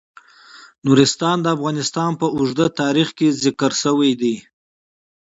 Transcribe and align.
نورستان 0.85 1.37
د 1.41 1.47
افغانستان 1.55 2.11
په 2.21 2.27
اوږده 2.35 2.67
تاریخ 2.81 3.07
کې 3.17 3.37
ذکر 3.43 3.71
شوی 3.83 4.11
دی. 4.21 4.35